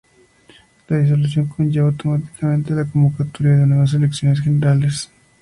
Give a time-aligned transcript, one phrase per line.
[0.87, 5.11] La disolución conlleva automáticamente la convocatoria de nuevas elecciones generales.